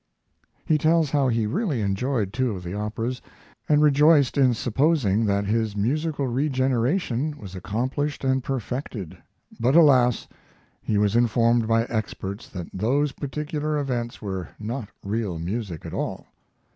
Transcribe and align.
He 0.65 0.79
tells 0.79 1.11
how 1.11 1.27
he 1.27 1.45
really 1.45 1.81
enjoyed 1.81 2.33
two 2.33 2.55
of 2.55 2.63
the 2.63 2.73
operas, 2.73 3.21
and 3.69 3.83
rejoiced 3.83 4.35
in 4.35 4.55
supposing 4.55 5.25
that 5.25 5.45
his 5.45 5.75
musical 5.77 6.25
regeneration 6.25 7.37
was 7.37 7.53
accomplished 7.53 8.23
and 8.23 8.43
perfected; 8.43 9.15
but 9.59 9.75
alas! 9.75 10.27
he 10.81 10.97
was 10.97 11.15
informed 11.15 11.67
by 11.67 11.83
experts 11.83 12.49
that 12.49 12.65
those 12.73 13.11
particular 13.11 13.77
events 13.77 14.23
were 14.23 14.49
not 14.57 14.89
real 15.03 15.37
music 15.37 15.85
at 15.85 15.93
all. 15.93 16.25